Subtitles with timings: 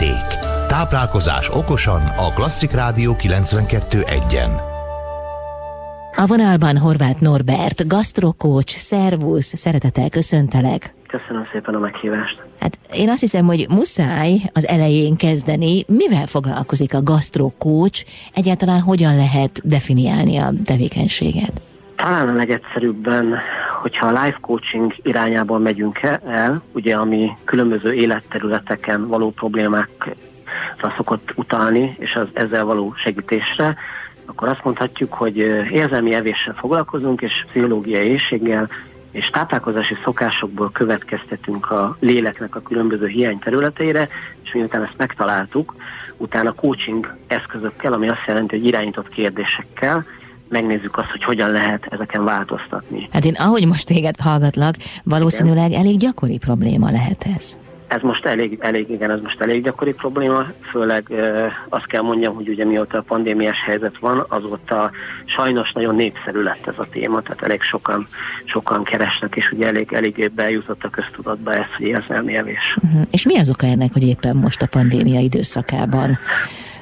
[0.00, 0.38] érték.
[0.68, 4.50] Táplálkozás okosan a Klasszik Rádió 92.1-en.
[6.16, 10.94] A vonalban Horváth Norbert, gasztrokócs, szervusz, szeretettel köszöntelek.
[11.08, 12.42] Köszönöm szépen a meghívást.
[12.60, 15.82] Hát én azt hiszem, hogy muszáj az elején kezdeni.
[15.86, 18.02] Mivel foglalkozik a gasztrokócs?
[18.34, 21.62] Egyáltalán hogyan lehet definiálni a tevékenységet?
[21.96, 23.38] Talán a legegyszerűbben,
[23.86, 30.14] hogyha a life coaching irányában megyünk el, ugye ami különböző életterületeken való problémákra
[30.96, 33.76] szokott utalni, és az ezzel való segítésre,
[34.24, 35.36] akkor azt mondhatjuk, hogy
[35.70, 38.68] érzelmi evéssel foglalkozunk, és pszichológiai éjséggel,
[39.10, 44.08] és táplálkozási szokásokból következtetünk a léleknek a különböző hiány területeire,
[44.42, 45.74] és miután ezt megtaláltuk,
[46.16, 50.06] utána coaching eszközökkel, ami azt jelenti, hogy irányított kérdésekkel,
[50.48, 53.08] megnézzük azt, hogy hogyan lehet ezeken változtatni.
[53.12, 54.74] Hát én ahogy most téged hallgatlak,
[55.04, 55.80] valószínűleg Igen.
[55.80, 57.58] elég gyakori probléma lehet ez.
[57.88, 62.34] Ez most elég, elég, igen, ez most elég gyakori probléma, főleg e, azt kell mondjam,
[62.34, 64.90] hogy ugye mióta a pandémiás helyzet van, azóta
[65.24, 68.06] sajnos nagyon népszerű lett ez a téma, tehát elég sokan,
[68.44, 72.76] sokan keresnek, és ugye elég, elég bejutott a köztudatba ez, hogy érzelmi evés.
[72.82, 73.02] Uh-huh.
[73.10, 76.18] És mi az oka ennek, hogy éppen most a pandémia időszakában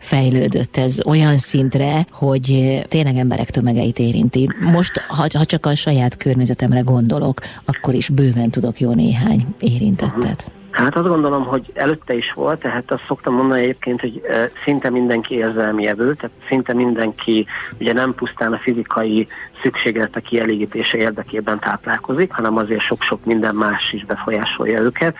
[0.00, 4.48] fejlődött ez olyan szintre, hogy tényleg emberek tömegeit érinti.
[4.72, 10.52] Most, ha, ha csak a saját környezetemre gondolok, akkor is bőven tudok jó néhány érintettet.
[10.70, 14.22] Hát azt gondolom, hogy előtte is volt, tehát azt szoktam mondani egyébként, hogy
[14.64, 17.46] szinte mindenki érzelmi evő, tehát szinte mindenki
[17.78, 19.28] ugye nem pusztán a fizikai
[19.62, 25.16] szükségletek kielégítése érdekében táplálkozik, hanem azért sok-sok minden más is befolyásolja őket.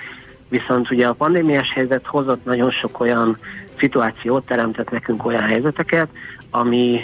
[0.50, 3.36] Viszont ugye a pandémiás helyzet hozott nagyon sok olyan
[3.78, 6.08] szituációt, teremtett nekünk olyan helyzeteket,
[6.50, 7.00] ami,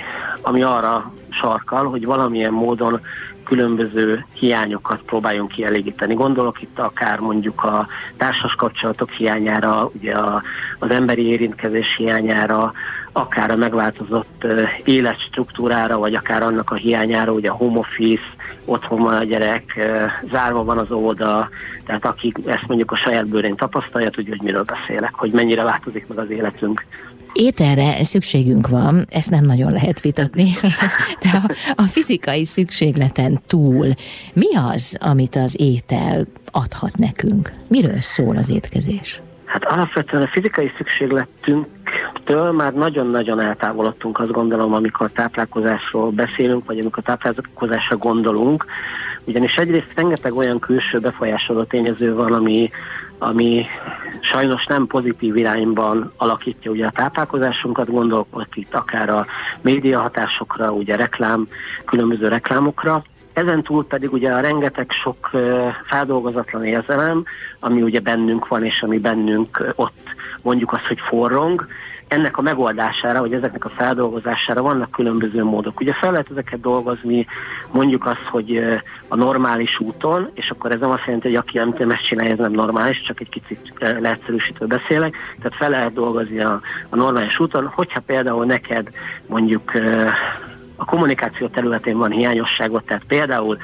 [0.46, 3.00] ami arra sarkal, hogy valamilyen módon
[3.44, 6.14] különböző hiányokat próbáljunk kielégíteni.
[6.14, 10.42] Gondolok itt akár mondjuk a társas kapcsolatok hiányára, ugye a,
[10.78, 12.72] az emberi érintkezés hiányára,
[13.12, 14.46] akár a megváltozott
[14.84, 19.86] életstruktúrára, vagy akár annak a hiányára, ugye a home office, otthon van a gyerek,
[20.32, 21.48] zárva van az óvoda,
[21.86, 26.06] tehát aki ezt mondjuk a saját bőrén tapasztalja, tudja, hogy miről beszélek, hogy mennyire változik
[26.06, 26.84] meg az életünk.
[27.38, 30.44] Ételre szükségünk van, ezt nem nagyon lehet vitatni,
[31.22, 33.86] de a, a fizikai szükségleten túl
[34.32, 37.52] mi az, amit az étel adhat nekünk?
[37.68, 39.20] Miről szól az étkezés?
[39.44, 47.02] Hát alapvetően a fizikai szükségletünktől már nagyon-nagyon eltávolodtunk, azt gondolom, amikor táplálkozásról beszélünk, vagy amikor
[47.02, 48.64] táplálkozásra gondolunk,
[49.24, 52.70] ugyanis egyrészt rengeteg olyan külső befolyásoló tényező van, ami,
[53.18, 53.66] ami
[54.20, 59.26] sajnos nem pozitív irányban alakítja ugye a táplálkozásunkat, gondolok itt akár a
[59.60, 61.48] média hatásokra, ugye reklám,
[61.84, 63.04] különböző reklámokra,
[63.36, 65.30] ezen túl pedig ugye a rengeteg sok
[65.86, 67.24] feldolgozatlan érzelem,
[67.60, 71.66] ami ugye bennünk van, és ami bennünk ott mondjuk azt, hogy forrong,
[72.08, 75.80] ennek a megoldására, vagy ezeknek a feldolgozására vannak különböző módok.
[75.80, 77.26] Ugye fel lehet ezeket dolgozni,
[77.72, 78.62] mondjuk azt, hogy
[79.08, 82.38] a normális úton, és akkor ez nem azt jelenti, hogy aki nem ezt csinálja, ez
[82.38, 87.66] nem normális, csak egy kicsit leegyszerűsítő beszélek, tehát fel lehet dolgozni a, a normális úton,
[87.66, 88.88] hogyha például neked
[89.26, 89.72] mondjuk
[90.76, 93.58] a kommunikáció területén van hiányosságot, tehát például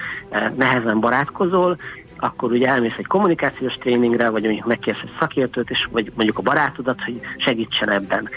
[0.56, 1.76] nehezen barátkozol,
[2.18, 6.42] akkor ugye elmész egy kommunikációs tréningre, vagy mondjuk megkérsz egy szakértőt, és vagy mondjuk a
[6.42, 8.28] barátodat, hogy segítsen ebben.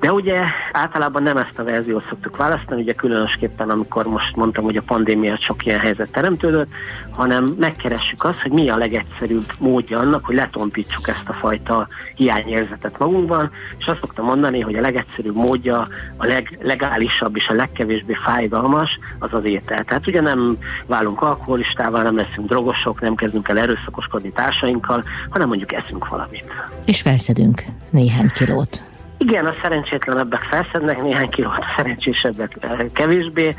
[0.00, 4.76] De ugye általában nem ezt a verziót szoktuk választani, ugye különösképpen amikor most mondtam, hogy
[4.76, 6.68] a pandémia sok ilyen helyzet teremtődött,
[7.10, 12.98] hanem megkeressük azt, hogy mi a legegyszerűbb módja annak, hogy letompítsuk ezt a fajta hiányérzetet
[12.98, 18.14] magunkban, és azt szoktam mondani, hogy a legegyszerűbb módja, a leg, legálisabb és a legkevésbé
[18.24, 19.84] fájdalmas az az étel.
[19.84, 25.72] Tehát ugye nem válunk alkoholistával, nem leszünk drogosok, nem kezdünk el erőszakoskodni társainkkal, hanem mondjuk
[25.72, 26.44] eszünk valamit.
[26.84, 28.87] És felszedünk néhány kilót.
[29.18, 33.54] Igen, a szerencsétlenebbek felszednek néhány kilót, a szerencsésebbek eh, kevésbé,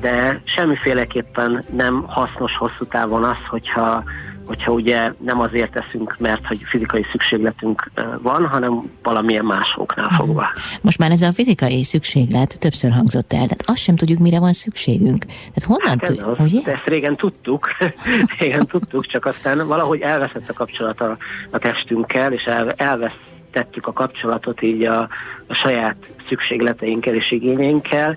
[0.00, 4.04] de semmiféleképpen nem hasznos hosszú távon az, hogyha
[4.44, 10.46] hogyha ugye nem azért teszünk, mert hogy fizikai szükségletünk eh, van, hanem valamilyen másoknál fogva.
[10.80, 14.52] Most már ez a fizikai szükséglet többször hangzott el, tehát azt sem tudjuk, mire van
[14.52, 15.24] szükségünk.
[15.24, 16.72] Tehát honnan hát tudjuk, ugye?
[16.72, 17.68] Ezt régen tudtuk,
[18.38, 21.16] régen tudtuk, csak aztán valahogy elveszett a kapcsolat a,
[21.50, 25.08] a testünkkel, és el, elvesz tettük a kapcsolatot így a,
[25.46, 25.96] a saját
[26.28, 28.16] szükségleteinkkel és igényeinkkel.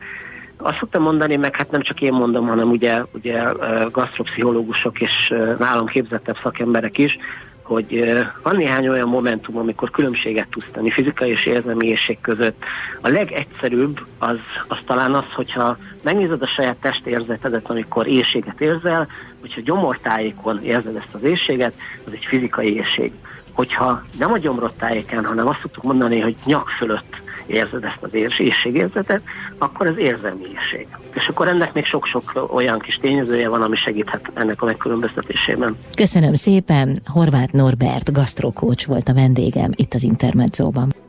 [0.57, 3.43] Azt szoktam mondani, meg hát nem csak én mondom, hanem ugye, ugye
[3.91, 7.17] gasztropszichológusok és nálam képzettebb szakemberek is,
[7.71, 8.13] hogy
[8.43, 12.63] van néhány olyan momentum, amikor különbséget tudsz tenni fizikai és érzelmi éjség között.
[13.01, 14.37] A legegyszerűbb az,
[14.67, 19.07] az talán az, hogyha megnézed a saját testérzetedet, amikor éjséget érzel,
[19.39, 21.73] hogyha gyomortájékon érzed ezt az éjséget,
[22.05, 23.11] az egy fizikai éjség
[23.53, 28.13] hogyha nem a gyomrot tájéken, hanem azt szoktuk mondani, hogy nyak fölött érzed ezt az
[28.39, 29.21] éjségérzetet,
[29.57, 30.87] akkor ez érzelmiesség.
[31.13, 35.77] És akkor ennek még sok-sok olyan kis tényezője van, ami segíthet ennek a megkülönböztetésében.
[35.95, 41.00] Köszönöm szépen, Horváth Norbert gasztrokócs volt a vendégem itt az Intermedzóban.